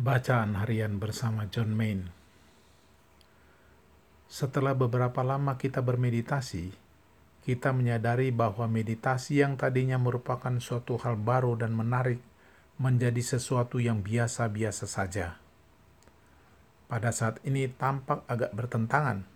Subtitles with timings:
[0.00, 2.08] Bacaan harian bersama John Main.
[4.32, 6.72] Setelah beberapa lama kita bermeditasi,
[7.44, 12.16] kita menyadari bahwa meditasi yang tadinya merupakan suatu hal baru dan menarik
[12.80, 15.36] menjadi sesuatu yang biasa-biasa saja.
[16.88, 19.28] Pada saat ini tampak agak bertentangan.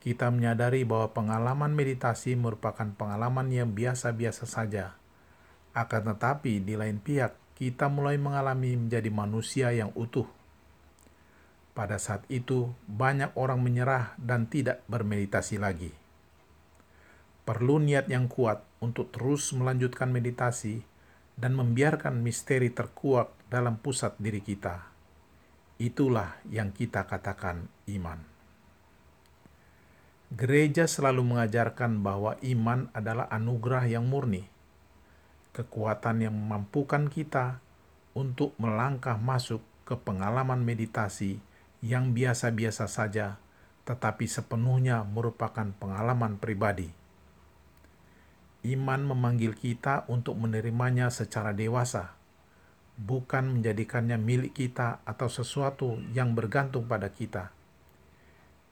[0.00, 4.96] Kita menyadari bahwa pengalaman meditasi merupakan pengalaman yang biasa-biasa saja.
[5.76, 10.26] Akan tetapi, di lain pihak, kita mulai mengalami menjadi manusia yang utuh.
[11.78, 15.94] Pada saat itu, banyak orang menyerah dan tidak bermeditasi lagi.
[17.46, 20.82] Perlu niat yang kuat untuk terus melanjutkan meditasi
[21.38, 24.82] dan membiarkan misteri terkuak dalam pusat diri kita.
[25.78, 28.18] Itulah yang kita katakan iman.
[30.34, 34.50] Gereja selalu mengajarkan bahwa iman adalah anugerah yang murni
[35.52, 37.60] kekuatan yang memampukan kita
[38.16, 41.40] untuk melangkah masuk ke pengalaman meditasi
[41.84, 43.36] yang biasa-biasa saja,
[43.84, 46.88] tetapi sepenuhnya merupakan pengalaman pribadi.
[48.62, 52.14] Iman memanggil kita untuk menerimanya secara dewasa,
[52.94, 57.50] bukan menjadikannya milik kita atau sesuatu yang bergantung pada kita.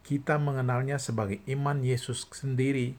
[0.06, 2.94] Kita mengenalnya sebagai iman Yesus sendiri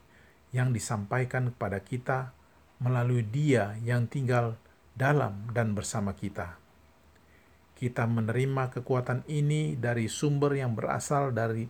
[0.52, 2.36] yang disampaikan kepada kita
[2.82, 4.58] melalui Dia yang tinggal
[4.98, 6.58] dalam dan bersama kita.
[7.78, 11.66] Kita menerima kekuatan ini dari sumber yang berasal dari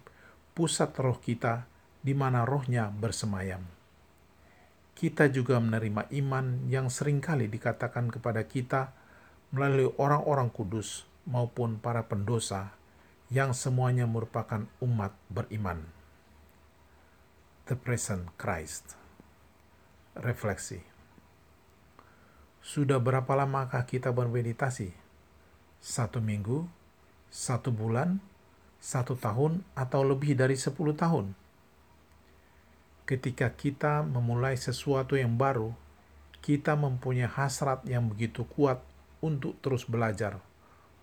[0.52, 1.68] pusat roh kita,
[2.02, 3.64] di mana rohnya bersemayam.
[4.92, 8.92] Kita juga menerima iman yang sering kali dikatakan kepada kita
[9.56, 12.76] melalui orang-orang kudus maupun para pendosa
[13.32, 15.88] yang semuanya merupakan umat beriman.
[17.72, 19.00] The Present Christ
[20.20, 20.91] Refleksi
[22.62, 24.94] sudah berapa lamakah kita bermeditasi?
[25.82, 26.70] Satu minggu,
[27.34, 28.22] satu bulan,
[28.78, 31.34] satu tahun, atau lebih dari sepuluh tahun?
[33.10, 35.74] Ketika kita memulai sesuatu yang baru,
[36.46, 38.82] kita mempunyai hasrat yang begitu kuat
[39.26, 40.38] untuk terus belajar,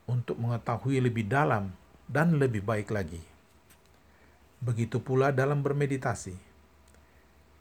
[0.06, 1.75] untuk mengetahui lebih dalam
[2.06, 3.20] dan lebih baik lagi.
[4.58, 6.34] Begitu pula dalam bermeditasi.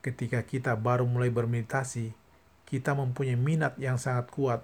[0.01, 2.26] Ketika kita baru mulai bermeditasi,
[2.67, 4.61] kita mempunyai minat yang sangat kuat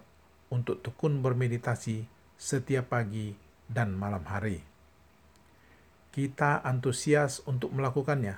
[0.52, 2.04] untuk tekun bermeditasi
[2.36, 3.32] setiap pagi
[3.72, 4.60] dan malam hari.
[6.14, 8.38] Kita antusias untuk melakukannya.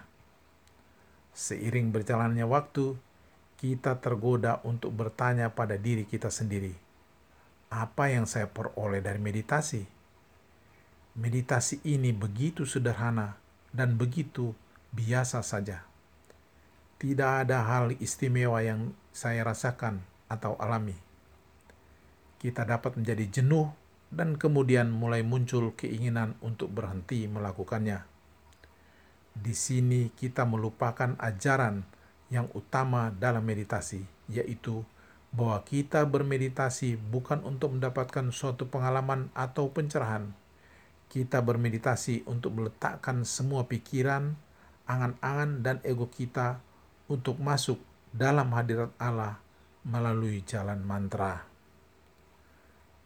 [1.35, 2.95] Seiring berjalannya waktu,
[3.59, 6.71] kita tergoda untuk bertanya pada diri kita sendiri,
[7.67, 9.83] apa yang saya peroleh dari meditasi?
[11.19, 13.35] Meditasi ini begitu sederhana
[13.75, 14.55] dan begitu
[14.95, 15.83] biasa saja
[16.95, 20.99] tidak ada hal istimewa yang saya rasakan atau alami.
[22.35, 23.71] Kita dapat menjadi jenuh
[24.11, 28.03] dan kemudian mulai muncul keinginan untuk berhenti melakukannya.
[29.31, 31.87] Di sini kita melupakan ajaran
[32.27, 34.83] yang utama dalam meditasi, yaitu
[35.31, 40.35] bahwa kita bermeditasi bukan untuk mendapatkan suatu pengalaman atau pencerahan.
[41.07, 44.35] Kita bermeditasi untuk meletakkan semua pikiran,
[44.83, 46.59] angan-angan, dan ego kita
[47.07, 47.79] untuk masuk
[48.15, 49.43] dalam hadirat Allah
[49.83, 51.43] melalui jalan mantra.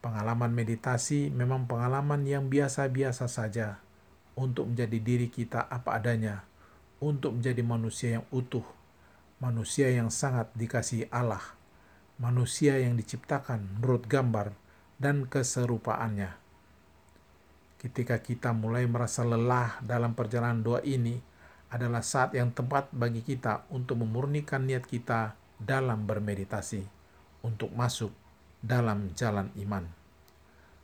[0.05, 3.81] Pengalaman meditasi memang pengalaman yang biasa-biasa saja
[4.37, 6.45] untuk menjadi diri kita apa adanya,
[7.01, 8.63] untuk menjadi manusia yang utuh,
[9.41, 11.41] manusia yang sangat dikasihi Allah,
[12.21, 14.53] manusia yang diciptakan menurut gambar
[15.01, 16.37] dan keserupaannya.
[17.81, 21.17] Ketika kita mulai merasa lelah dalam perjalanan doa ini,
[21.69, 26.81] adalah saat yang tepat bagi kita untuk memurnikan niat kita dalam bermeditasi,
[27.45, 28.09] untuk masuk
[28.65, 29.85] dalam jalan iman.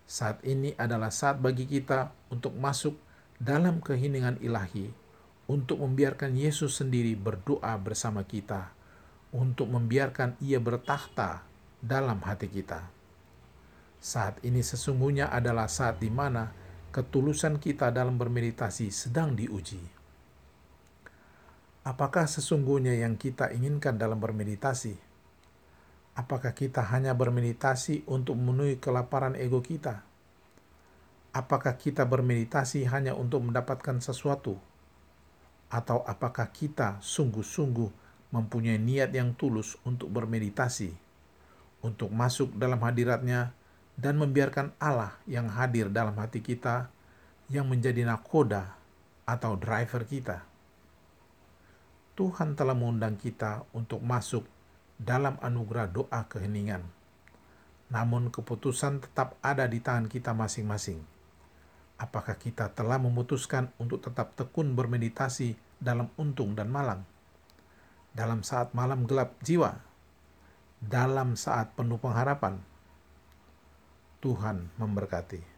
[0.06, 2.94] Saat ini adalah saat bagi kita untuk masuk
[3.42, 4.94] dalam keheningan ilahi,
[5.50, 8.70] untuk membiarkan Yesus sendiri berdoa bersama kita,
[9.34, 11.42] untuk membiarkan Ia bertahta
[11.82, 12.86] dalam hati kita.
[13.98, 16.54] Saat ini sesungguhnya adalah saat di mana
[16.94, 20.05] ketulusan kita dalam bermeditasi sedang diuji
[21.86, 24.98] Apakah sesungguhnya yang kita inginkan dalam bermeditasi?
[26.18, 30.02] Apakah kita hanya bermeditasi untuk memenuhi kelaparan ego kita?
[31.30, 34.58] Apakah kita bermeditasi hanya untuk mendapatkan sesuatu?
[35.70, 37.94] Atau apakah kita sungguh-sungguh
[38.34, 40.90] mempunyai niat yang tulus untuk bermeditasi,
[41.86, 43.54] untuk masuk dalam hadiratnya,
[43.94, 46.90] dan membiarkan Allah yang hadir dalam hati kita
[47.46, 48.74] yang menjadi nakoda
[49.30, 50.55] atau driver kita?
[52.16, 54.48] Tuhan telah mengundang kita untuk masuk
[54.96, 56.84] dalam anugerah doa keheningan.
[57.86, 60.98] namun keputusan tetap ada di tangan kita masing-masing.
[61.96, 67.06] Apakah kita telah memutuskan untuk tetap tekun bermeditasi dalam untung dan malang?
[68.12, 69.80] Dalam saat malam gelap jiwa?
[70.82, 72.60] Dalam saat penuh pengharapan?
[74.20, 75.55] Tuhan memberkati.